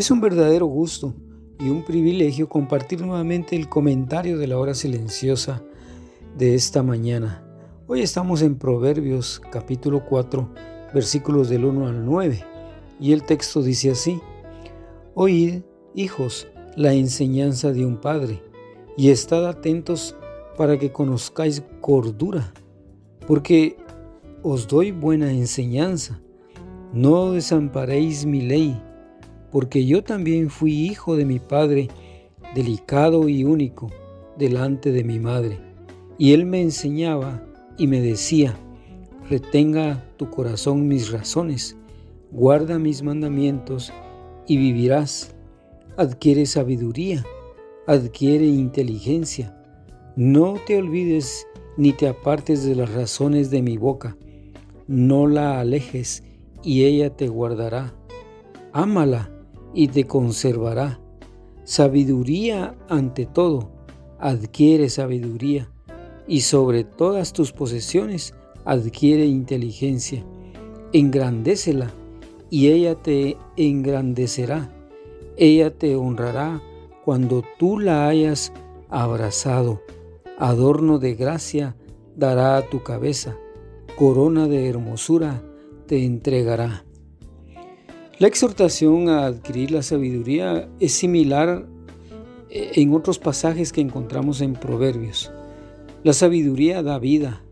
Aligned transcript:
Es 0.00 0.10
un 0.10 0.22
verdadero 0.22 0.64
gusto 0.64 1.12
y 1.58 1.68
un 1.68 1.84
privilegio 1.84 2.48
compartir 2.48 3.02
nuevamente 3.02 3.54
el 3.54 3.68
comentario 3.68 4.38
de 4.38 4.46
la 4.46 4.56
hora 4.56 4.72
silenciosa 4.72 5.62
de 6.38 6.54
esta 6.54 6.82
mañana. 6.82 7.44
Hoy 7.86 8.00
estamos 8.00 8.40
en 8.40 8.56
Proverbios 8.56 9.42
capítulo 9.52 10.02
4 10.08 10.54
versículos 10.94 11.50
del 11.50 11.66
1 11.66 11.86
al 11.86 12.06
9 12.06 12.42
y 12.98 13.12
el 13.12 13.24
texto 13.24 13.62
dice 13.62 13.90
así, 13.90 14.18
Oíd, 15.12 15.64
hijos, 15.94 16.48
la 16.76 16.94
enseñanza 16.94 17.70
de 17.70 17.84
un 17.84 17.98
padre 17.98 18.42
y 18.96 19.10
estad 19.10 19.46
atentos 19.46 20.16
para 20.56 20.78
que 20.78 20.92
conozcáis 20.92 21.62
cordura, 21.82 22.54
porque 23.26 23.76
os 24.42 24.66
doy 24.66 24.92
buena 24.92 25.30
enseñanza. 25.30 26.22
No 26.94 27.32
desamparéis 27.32 28.24
mi 28.24 28.40
ley 28.40 28.80
porque 29.50 29.84
yo 29.84 30.04
también 30.04 30.50
fui 30.50 30.72
hijo 30.72 31.16
de 31.16 31.24
mi 31.24 31.38
padre, 31.38 31.88
delicado 32.54 33.28
y 33.28 33.44
único, 33.44 33.90
delante 34.38 34.92
de 34.92 35.04
mi 35.04 35.18
madre. 35.18 35.58
Y 36.18 36.32
él 36.32 36.46
me 36.46 36.60
enseñaba 36.60 37.42
y 37.78 37.86
me 37.86 38.00
decía, 38.00 38.56
retenga 39.28 40.04
tu 40.16 40.30
corazón 40.30 40.86
mis 40.86 41.10
razones, 41.10 41.76
guarda 42.30 42.78
mis 42.78 43.02
mandamientos 43.02 43.92
y 44.46 44.56
vivirás. 44.56 45.34
Adquiere 45.96 46.46
sabiduría, 46.46 47.24
adquiere 47.86 48.46
inteligencia. 48.46 49.56
No 50.16 50.54
te 50.66 50.78
olvides 50.78 51.46
ni 51.76 51.92
te 51.92 52.08
apartes 52.08 52.64
de 52.64 52.74
las 52.74 52.92
razones 52.92 53.50
de 53.50 53.62
mi 53.62 53.76
boca. 53.76 54.16
No 54.86 55.26
la 55.26 55.60
alejes 55.60 56.22
y 56.62 56.84
ella 56.84 57.16
te 57.16 57.28
guardará. 57.28 57.94
Ámala 58.72 59.30
y 59.74 59.88
te 59.88 60.04
conservará. 60.04 61.00
Sabiduría 61.64 62.74
ante 62.88 63.26
todo, 63.26 63.70
adquiere 64.18 64.88
sabiduría, 64.88 65.70
y 66.26 66.40
sobre 66.40 66.84
todas 66.84 67.32
tus 67.32 67.52
posesiones 67.52 68.34
adquiere 68.64 69.26
inteligencia. 69.26 70.24
Engrandécela, 70.92 71.92
y 72.50 72.68
ella 72.68 72.96
te 72.96 73.36
engrandecerá. 73.56 74.70
Ella 75.36 75.70
te 75.70 75.96
honrará 75.96 76.60
cuando 77.04 77.42
tú 77.58 77.78
la 77.78 78.08
hayas 78.08 78.52
abrazado. 78.88 79.80
Adorno 80.38 80.98
de 80.98 81.14
gracia 81.14 81.76
dará 82.16 82.56
a 82.56 82.62
tu 82.62 82.82
cabeza, 82.82 83.36
corona 83.96 84.48
de 84.48 84.68
hermosura 84.68 85.42
te 85.86 86.04
entregará. 86.04 86.84
La 88.20 88.26
exhortación 88.26 89.08
a 89.08 89.24
adquirir 89.24 89.70
la 89.70 89.82
sabiduría 89.82 90.68
es 90.78 90.92
similar 90.92 91.64
eh, 92.50 92.72
en 92.74 92.92
otros 92.92 93.18
pasajes 93.18 93.72
que 93.72 93.80
encontramos 93.80 94.42
en 94.42 94.52
Proverbios. 94.52 95.32
La 96.02 96.12
sabiduría 96.12 96.82
da 96.82 96.98
vida, 96.98 97.42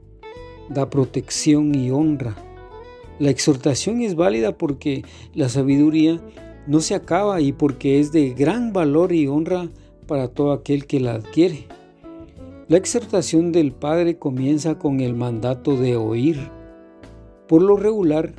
da 0.69 0.91
protección 0.91 1.75
y 1.75 1.91
honra. 1.91 2.37
La 3.19 3.31
exhortación 3.31 4.03
es 4.03 4.15
válida 4.15 4.59
porque 4.59 5.07
la 5.33 5.49
sabiduría 5.49 6.21
no 6.67 6.81
se 6.81 6.95
acaba 6.95 7.41
y 7.41 7.53
porque 7.53 7.99
es 7.99 8.13
de 8.13 8.35
gran 8.35 8.75
valor 8.75 9.15
y 9.15 9.27
honra 9.27 9.71
para 10.07 10.29
todo 10.29 10.53
aquel 10.53 10.85
que 10.85 11.01
la 11.01 11.15
adquiere. 11.15 11.67
La 12.69 12.77
exhortación 12.77 13.53
del 13.53 13.73
Padre 13.73 14.19
comienza 14.19 14.79
con 14.79 15.01
el 15.01 15.15
mandato 15.15 15.79
de 15.79 15.97
oír. 15.97 16.51
Por 17.47 17.63
lo 17.63 17.79
regular, 17.79 18.35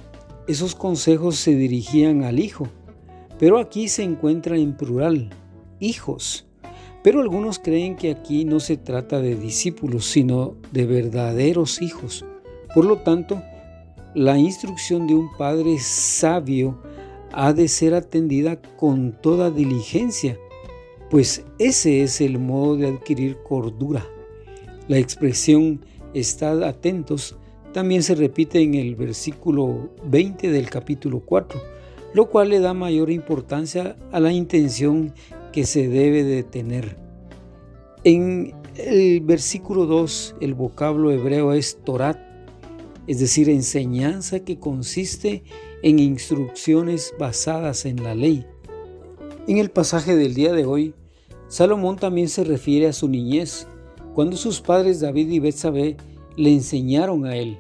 esos 0.49 0.73
consejos 0.73 1.35
se 1.35 1.55
dirigían 1.55 2.23
al 2.23 2.39
Hijo, 2.39 2.67
pero 3.37 3.59
aquí 3.59 3.87
se 3.87 4.01
encuentra 4.01 4.57
en 4.57 4.75
plural, 4.75 5.29
hijos. 5.79 6.47
Pero 7.03 7.21
algunos 7.21 7.59
creen 7.59 7.95
que 7.95 8.09
aquí 8.09 8.45
no 8.45 8.59
se 8.59 8.75
trata 8.75 9.21
de 9.21 9.35
discípulos, 9.35 10.05
sino 10.05 10.55
de 10.71 10.87
verdaderos 10.87 11.83
hijos. 11.83 12.25
Por 12.73 12.85
lo 12.85 12.97
tanto, 12.97 13.43
la 14.15 14.39
instrucción 14.39 15.05
de 15.05 15.13
un 15.13 15.29
padre 15.37 15.77
sabio 15.77 16.81
ha 17.31 17.53
de 17.53 17.67
ser 17.67 17.93
atendida 17.93 18.59
con 18.75 19.11
toda 19.21 19.51
diligencia, 19.51 20.35
pues 21.11 21.45
ese 21.59 22.01
es 22.01 22.21
el 22.21 22.39
modo 22.39 22.75
de 22.75 22.87
adquirir 22.87 23.37
cordura. 23.43 24.03
La 24.87 24.97
expresión 24.97 25.85
estad 26.15 26.63
atentos 26.63 27.37
también 27.73 28.03
se 28.03 28.15
repite 28.15 28.61
en 28.61 28.73
el 28.73 28.95
versículo 28.95 29.89
20 30.05 30.49
del 30.49 30.69
capítulo 30.69 31.21
4, 31.21 31.61
lo 32.13 32.29
cual 32.29 32.49
le 32.49 32.59
da 32.59 32.73
mayor 32.73 33.11
importancia 33.11 33.95
a 34.11 34.19
la 34.19 34.31
intención 34.31 35.13
que 35.51 35.65
se 35.65 35.87
debe 35.87 36.23
de 36.23 36.43
tener. 36.43 36.97
En 38.03 38.53
el 38.75 39.21
versículo 39.21 39.85
2 39.85 40.35
el 40.41 40.53
vocablo 40.53 41.11
hebreo 41.11 41.53
es 41.53 41.77
Torat, 41.83 42.17
es 43.07 43.19
decir, 43.19 43.49
enseñanza 43.49 44.39
que 44.41 44.59
consiste 44.59 45.43
en 45.81 45.99
instrucciones 45.99 47.13
basadas 47.19 47.85
en 47.85 48.03
la 48.03 48.15
ley. 48.15 48.45
En 49.47 49.57
el 49.57 49.71
pasaje 49.71 50.15
del 50.15 50.35
día 50.35 50.53
de 50.53 50.65
hoy, 50.65 50.93
Salomón 51.47 51.97
también 51.97 52.29
se 52.29 52.43
refiere 52.43 52.87
a 52.87 52.93
su 52.93 53.07
niñez, 53.07 53.67
cuando 54.13 54.37
sus 54.37 54.61
padres 54.61 54.99
David 54.99 55.29
y 55.29 55.39
Betsabé 55.39 55.97
le 56.39 56.53
enseñaron 56.53 57.25
a 57.25 57.35
él. 57.35 57.59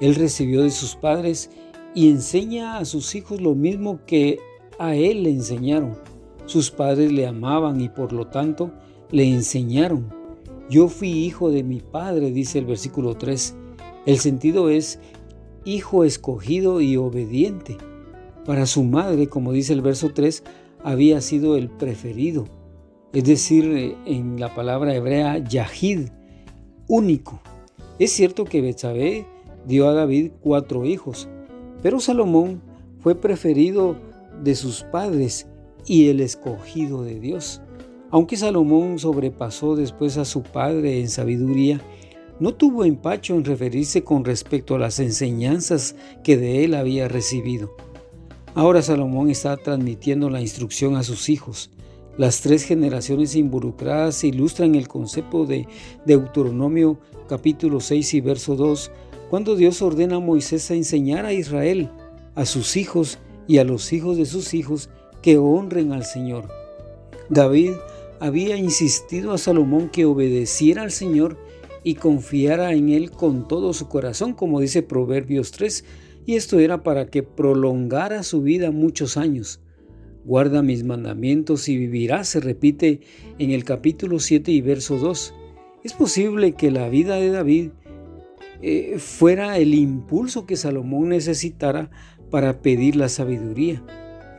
Él 0.00 0.14
recibió 0.14 0.62
de 0.62 0.70
sus 0.70 0.94
padres 0.94 1.50
y 1.96 2.10
enseña 2.10 2.78
a 2.78 2.84
sus 2.84 3.12
hijos 3.16 3.40
lo 3.40 3.56
mismo 3.56 3.98
que 4.06 4.38
a 4.78 4.94
él 4.94 5.24
le 5.24 5.30
enseñaron. 5.30 5.98
Sus 6.46 6.70
padres 6.70 7.10
le 7.10 7.26
amaban 7.26 7.80
y 7.80 7.88
por 7.88 8.12
lo 8.12 8.28
tanto 8.28 8.70
le 9.10 9.28
enseñaron. 9.28 10.14
Yo 10.70 10.86
fui 10.86 11.10
hijo 11.10 11.50
de 11.50 11.64
mi 11.64 11.80
padre, 11.80 12.30
dice 12.30 12.60
el 12.60 12.66
versículo 12.66 13.16
3. 13.16 13.56
El 14.06 14.18
sentido 14.18 14.70
es 14.70 15.00
hijo 15.64 16.04
escogido 16.04 16.80
y 16.80 16.96
obediente. 16.96 17.78
Para 18.44 18.66
su 18.66 18.84
madre, 18.84 19.26
como 19.26 19.52
dice 19.52 19.72
el 19.72 19.82
verso 19.82 20.10
3, 20.14 20.44
había 20.84 21.20
sido 21.20 21.56
el 21.56 21.68
preferido, 21.68 22.44
es 23.12 23.24
decir, 23.24 23.96
en 24.06 24.38
la 24.38 24.54
palabra 24.54 24.94
hebrea 24.94 25.38
Yahid, 25.38 26.10
único. 26.86 27.40
Es 27.98 28.10
cierto 28.10 28.44
que 28.44 28.60
Betsabé 28.60 29.24
dio 29.66 29.88
a 29.88 29.94
David 29.94 30.32
cuatro 30.40 30.84
hijos, 30.84 31.28
pero 31.80 32.00
Salomón 32.00 32.60
fue 32.98 33.14
preferido 33.14 33.96
de 34.42 34.56
sus 34.56 34.82
padres 34.82 35.46
y 35.86 36.08
el 36.08 36.20
escogido 36.20 37.04
de 37.04 37.20
Dios. 37.20 37.62
Aunque 38.10 38.36
Salomón 38.36 38.98
sobrepasó 38.98 39.76
después 39.76 40.16
a 40.16 40.24
su 40.24 40.42
padre 40.42 41.00
en 41.00 41.08
sabiduría, 41.08 41.80
no 42.40 42.52
tuvo 42.52 42.84
empacho 42.84 43.36
en 43.36 43.44
referirse 43.44 44.02
con 44.02 44.24
respecto 44.24 44.74
a 44.74 44.78
las 44.80 44.98
enseñanzas 44.98 45.94
que 46.24 46.36
de 46.36 46.64
él 46.64 46.74
había 46.74 47.06
recibido. 47.06 47.76
Ahora 48.56 48.82
Salomón 48.82 49.30
está 49.30 49.56
transmitiendo 49.56 50.30
la 50.30 50.40
instrucción 50.40 50.96
a 50.96 51.04
sus 51.04 51.28
hijos. 51.28 51.70
Las 52.16 52.42
tres 52.42 52.62
generaciones 52.62 53.34
involucradas 53.34 54.22
ilustran 54.22 54.76
el 54.76 54.86
concepto 54.86 55.46
de 55.46 55.66
Deuteronomio 56.06 57.00
capítulo 57.28 57.80
6 57.80 58.14
y 58.14 58.20
verso 58.20 58.54
2, 58.54 58.92
cuando 59.30 59.56
Dios 59.56 59.82
ordena 59.82 60.16
a 60.16 60.20
Moisés 60.20 60.70
a 60.70 60.74
enseñar 60.74 61.26
a 61.26 61.32
Israel, 61.32 61.90
a 62.36 62.46
sus 62.46 62.76
hijos 62.76 63.18
y 63.48 63.58
a 63.58 63.64
los 63.64 63.92
hijos 63.92 64.16
de 64.16 64.26
sus 64.26 64.54
hijos, 64.54 64.90
que 65.22 65.38
honren 65.38 65.90
al 65.90 66.04
Señor. 66.04 66.48
David 67.30 67.72
había 68.20 68.56
insistido 68.56 69.32
a 69.32 69.38
Salomón 69.38 69.88
que 69.88 70.04
obedeciera 70.04 70.82
al 70.82 70.92
Señor 70.92 71.36
y 71.82 71.96
confiara 71.96 72.74
en 72.74 72.90
Él 72.90 73.10
con 73.10 73.48
todo 73.48 73.72
su 73.72 73.88
corazón, 73.88 74.34
como 74.34 74.60
dice 74.60 74.82
Proverbios 74.82 75.50
3, 75.50 75.84
y 76.26 76.36
esto 76.36 76.60
era 76.60 76.84
para 76.84 77.06
que 77.08 77.24
prolongara 77.24 78.22
su 78.22 78.40
vida 78.40 78.70
muchos 78.70 79.16
años. 79.16 79.58
Guarda 80.24 80.62
mis 80.62 80.84
mandamientos 80.84 81.68
y 81.68 81.76
vivirás, 81.76 82.28
se 82.28 82.40
repite 82.40 83.00
en 83.38 83.50
el 83.50 83.64
capítulo 83.64 84.18
7 84.18 84.50
y 84.50 84.60
verso 84.62 84.96
2. 84.96 85.34
Es 85.82 85.92
posible 85.92 86.52
que 86.52 86.70
la 86.70 86.88
vida 86.88 87.16
de 87.16 87.30
David 87.30 87.70
eh, 88.62 88.96
fuera 88.98 89.58
el 89.58 89.74
impulso 89.74 90.46
que 90.46 90.56
Salomón 90.56 91.10
necesitara 91.10 91.90
para 92.30 92.62
pedir 92.62 92.96
la 92.96 93.10
sabiduría. 93.10 93.84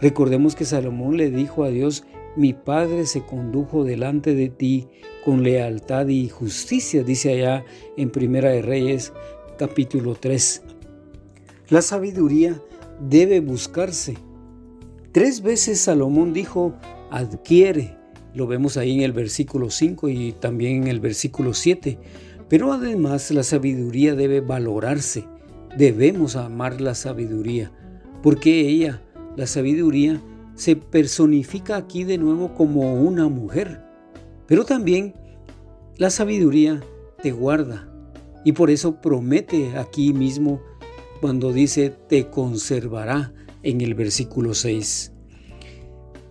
Recordemos 0.02 0.56
que 0.56 0.66
Salomón 0.66 1.18
le 1.18 1.30
dijo 1.30 1.64
a 1.64 1.70
Dios, 1.70 2.04
mi 2.36 2.54
padre 2.54 3.06
se 3.06 3.24
condujo 3.24 3.84
delante 3.84 4.34
de 4.34 4.50
ti 4.50 4.88
con 5.24 5.44
lealtad 5.44 6.08
y 6.08 6.28
justicia, 6.30 7.04
dice 7.04 7.32
allá 7.32 7.64
en 7.96 8.10
Primera 8.10 8.50
de 8.50 8.64
Reyes 8.64 9.14
capítulo 9.60 10.16
3. 10.16 10.64
La 11.70 11.82
sabiduría 11.82 12.60
debe 13.00 13.40
buscarse. 13.40 14.16
Tres 15.16 15.42
veces 15.42 15.80
Salomón 15.80 16.34
dijo, 16.34 16.74
adquiere. 17.10 17.98
Lo 18.34 18.48
vemos 18.48 18.76
ahí 18.76 18.92
en 18.92 19.00
el 19.00 19.14
versículo 19.14 19.70
5 19.70 20.10
y 20.10 20.34
también 20.34 20.84
en 20.84 20.88
el 20.90 21.00
versículo 21.00 21.54
7. 21.54 21.98
Pero 22.50 22.74
además 22.74 23.32
la 23.32 23.44
sabiduría 23.44 24.14
debe 24.14 24.42
valorarse. 24.42 25.26
Debemos 25.78 26.36
amar 26.36 26.82
la 26.82 26.96
sabiduría, 26.96 27.72
porque 28.22 28.68
ella, 28.68 29.02
la 29.38 29.48
sabiduría, 29.48 30.22
se 30.56 30.76
personifica 30.76 31.78
aquí 31.78 32.04
de 32.04 32.18
nuevo 32.18 32.54
como 32.54 32.96
una 32.96 33.30
mujer. 33.30 33.86
Pero 34.48 34.66
también 34.66 35.14
la 35.96 36.10
sabiduría 36.10 36.84
te 37.24 37.32
guarda. 37.32 37.88
Y 38.44 38.52
por 38.52 38.70
eso 38.70 39.00
promete 39.00 39.78
aquí 39.78 40.12
mismo 40.12 40.60
cuando 41.22 41.54
dice 41.54 41.90
te 42.10 42.30
conservará 42.30 43.32
en 43.66 43.82
el 43.82 43.94
versículo 43.96 44.54
6. 44.54 45.12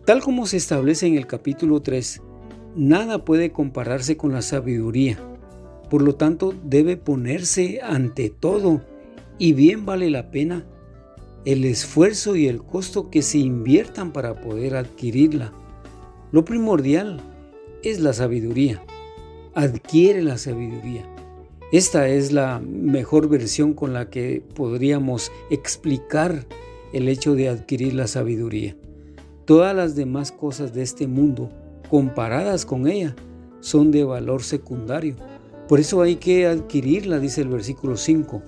Tal 0.07 0.23
como 0.23 0.47
se 0.47 0.57
establece 0.57 1.07
en 1.07 1.19
el 1.19 1.27
capítulo 1.27 1.83
3, 1.83 2.23
nada 2.75 3.27
puede 3.27 3.53
compararse 3.53 4.17
con 4.17 4.33
la 4.33 4.41
sabiduría 4.41 5.19
por 5.95 6.03
lo 6.03 6.17
tanto, 6.17 6.55
debe 6.65 6.97
ponerse 6.97 7.81
ante 7.83 8.31
todo 8.31 8.83
y 9.39 9.53
bien 9.53 9.87
vale 9.87 10.11
la 10.11 10.31
pena 10.31 10.67
el 11.45 11.65
esfuerzo 11.65 12.37
y 12.37 12.49
el 12.49 12.65
costo 12.65 13.11
que 13.11 13.23
se 13.23 13.39
inviertan 13.39 14.13
para 14.13 14.41
poder 14.41 14.77
adquirirla. 14.77 15.53
Lo 16.33 16.45
primordial 16.45 17.21
es 17.83 18.01
la 18.01 18.13
sabiduría. 18.13 18.83
Adquiere 19.55 20.23
la 20.23 20.39
sabiduría. 20.39 21.09
Esta 21.71 22.09
es 22.09 22.33
la 22.33 22.61
mejor 22.61 23.29
versión 23.29 23.75
con 23.75 23.93
la 23.93 24.11
que 24.11 24.43
podríamos 24.55 25.31
explicar 25.51 26.47
el 26.95 27.09
hecho 27.09 27.35
de 27.35 27.49
adquirir 27.49 27.95
la 27.95 28.07
sabiduría. 28.07 28.77
Todas 29.45 29.77
las 29.77 29.95
demás 29.95 30.33
cosas 30.33 30.73
de 30.73 30.83
este 30.83 31.07
mundo, 31.07 31.51
comparadas 31.91 32.65
con 32.65 32.87
ella, 32.87 33.15
son 33.61 33.91
de 33.91 34.05
valor 34.05 34.43
secundario 34.43 35.17
por 35.69 35.81
eso 35.81 36.03
hay 36.03 36.17
que 36.17 36.47
adquirirla, 36.47 37.19
dice 37.19 37.41
el 37.41 37.49
versículo 37.49 37.97
5, 37.97 38.43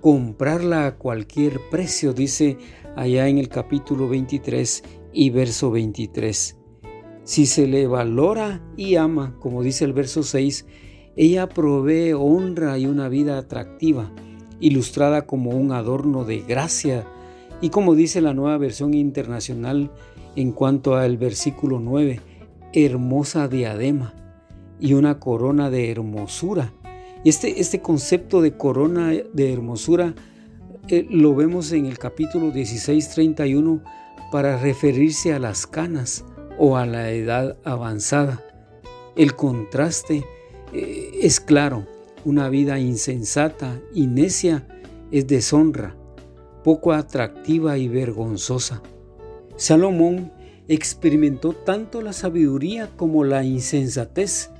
comprarla 0.00 0.86
a 0.86 0.96
cualquier 0.96 1.60
precio, 1.70 2.14
dice 2.14 2.56
allá 2.96 3.28
en 3.28 3.36
el 3.36 3.50
capítulo 3.50 4.08
23 4.08 4.82
y 5.12 5.28
verso 5.28 5.70
23. 5.70 6.56
Si 7.24 7.44
se 7.44 7.66
le 7.66 7.86
valora 7.86 8.62
y 8.78 8.94
ama, 8.94 9.36
como 9.40 9.62
dice 9.62 9.84
el 9.84 9.92
verso 9.92 10.22
6, 10.22 10.64
ella 11.16 11.50
provee 11.50 12.14
honra 12.14 12.78
y 12.78 12.86
una 12.86 13.10
vida 13.10 13.36
atractiva, 13.36 14.10
ilustrada 14.58 15.26
como 15.26 15.50
un 15.50 15.70
adorno 15.72 16.24
de 16.24 16.40
gracia, 16.40 17.06
y 17.64 17.70
como 17.70 17.94
dice 17.94 18.20
la 18.20 18.34
nueva 18.34 18.58
versión 18.58 18.92
internacional 18.92 19.90
en 20.36 20.52
cuanto 20.52 20.96
al 20.96 21.16
versículo 21.16 21.80
9, 21.80 22.20
hermosa 22.74 23.48
diadema 23.48 24.12
y 24.78 24.92
una 24.92 25.18
corona 25.18 25.70
de 25.70 25.90
hermosura. 25.90 26.74
Este, 27.24 27.62
este 27.62 27.80
concepto 27.80 28.42
de 28.42 28.54
corona 28.58 29.12
de 29.32 29.50
hermosura 29.50 30.14
eh, 30.88 31.06
lo 31.08 31.34
vemos 31.34 31.72
en 31.72 31.86
el 31.86 31.96
capítulo 31.96 32.52
16:31 32.52 33.82
para 34.30 34.58
referirse 34.58 35.32
a 35.32 35.38
las 35.38 35.66
canas 35.66 36.26
o 36.58 36.76
a 36.76 36.84
la 36.84 37.12
edad 37.12 37.56
avanzada. 37.64 38.44
El 39.16 39.36
contraste 39.36 40.22
eh, 40.74 41.12
es 41.22 41.40
claro. 41.40 41.86
Una 42.26 42.50
vida 42.50 42.78
insensata 42.78 43.80
y 43.94 44.06
necia 44.06 44.66
es 45.10 45.26
deshonra, 45.26 45.96
poco 46.64 46.92
atractiva 46.92 47.78
y 47.78 47.88
vergonzosa. 47.88 48.82
Salomón 49.56 50.32
experimentó 50.66 51.52
tanto 51.52 52.00
la 52.00 52.12
sabiduría 52.12 52.88
como 52.96 53.22
la 53.22 53.44
insensatez 53.44 54.50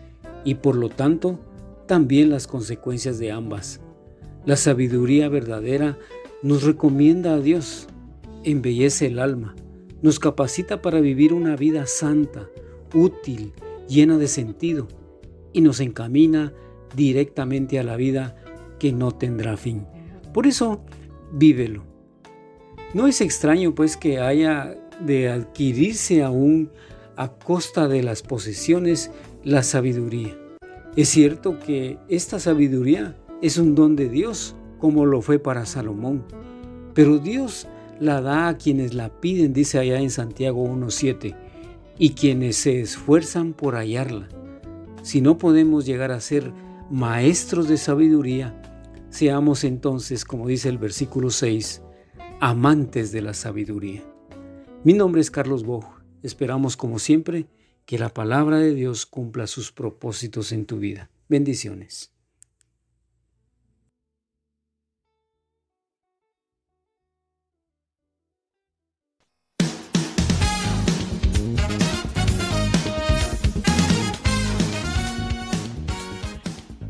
y 0.44 0.56
por 0.56 0.76
lo 0.76 0.90
tanto 0.90 1.40
también 1.86 2.30
las 2.30 2.46
consecuencias 2.46 3.18
de 3.18 3.32
ambas. 3.32 3.80
La 4.44 4.56
sabiduría 4.56 5.28
verdadera 5.30 5.98
nos 6.42 6.62
recomienda 6.62 7.34
a 7.34 7.40
Dios, 7.40 7.88
embellece 8.44 9.06
el 9.06 9.18
alma, 9.18 9.56
nos 10.02 10.18
capacita 10.18 10.82
para 10.82 11.00
vivir 11.00 11.32
una 11.32 11.56
vida 11.56 11.86
santa, 11.86 12.50
útil, 12.92 13.54
llena 13.88 14.18
de 14.18 14.28
sentido 14.28 14.86
y 15.54 15.62
nos 15.62 15.80
encamina 15.80 16.52
directamente 16.94 17.78
a 17.78 17.82
la 17.82 17.96
vida 17.96 18.36
que 18.78 18.92
no 18.92 19.12
tendrá 19.12 19.56
fin. 19.56 19.86
Por 20.34 20.46
eso, 20.46 20.84
vívelo. 21.32 21.93
No 22.94 23.08
es 23.08 23.20
extraño 23.20 23.74
pues 23.74 23.96
que 23.96 24.20
haya 24.20 24.78
de 25.04 25.28
adquirirse 25.28 26.22
aún 26.22 26.70
a 27.16 27.28
costa 27.28 27.88
de 27.88 28.04
las 28.04 28.22
posesiones 28.22 29.10
la 29.42 29.64
sabiduría. 29.64 30.38
Es 30.94 31.08
cierto 31.08 31.58
que 31.58 31.98
esta 32.08 32.38
sabiduría 32.38 33.16
es 33.42 33.58
un 33.58 33.74
don 33.74 33.96
de 33.96 34.08
Dios, 34.08 34.54
como 34.78 35.06
lo 35.06 35.22
fue 35.22 35.40
para 35.40 35.66
Salomón, 35.66 36.24
pero 36.94 37.18
Dios 37.18 37.66
la 37.98 38.20
da 38.20 38.46
a 38.46 38.56
quienes 38.58 38.94
la 38.94 39.08
piden, 39.20 39.52
dice 39.52 39.80
allá 39.80 39.98
en 39.98 40.10
Santiago 40.10 40.64
1.7, 40.64 41.36
y 41.98 42.10
quienes 42.10 42.56
se 42.56 42.80
esfuerzan 42.80 43.54
por 43.54 43.74
hallarla. 43.74 44.28
Si 45.02 45.20
no 45.20 45.36
podemos 45.36 45.84
llegar 45.84 46.12
a 46.12 46.20
ser 46.20 46.52
maestros 46.90 47.66
de 47.66 47.76
sabiduría, 47.76 48.60
seamos 49.10 49.64
entonces, 49.64 50.24
como 50.24 50.46
dice 50.46 50.68
el 50.68 50.78
versículo 50.78 51.30
6, 51.30 51.82
amantes 52.46 53.10
de 53.10 53.22
la 53.22 53.32
sabiduría. 53.32 54.04
Mi 54.84 54.92
nombre 54.92 55.22
es 55.22 55.30
Carlos 55.30 55.64
Boj. 55.64 55.86
Esperamos, 56.22 56.76
como 56.76 56.98
siempre, 56.98 57.46
que 57.86 57.98
la 57.98 58.10
palabra 58.10 58.58
de 58.58 58.74
Dios 58.74 59.06
cumpla 59.06 59.46
sus 59.46 59.72
propósitos 59.72 60.52
en 60.52 60.66
tu 60.66 60.76
vida. 60.76 61.08
Bendiciones. 61.26 62.12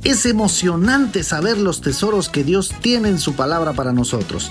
Es 0.02 0.26
emocionante 0.26 1.23
saber 1.23 1.58
los 1.58 1.80
tesoros 1.80 2.28
que 2.28 2.42
Dios 2.42 2.73
tiene 2.82 3.08
en 3.08 3.20
su 3.20 3.34
palabra 3.34 3.73
para 3.73 3.92
nosotros. 3.92 4.50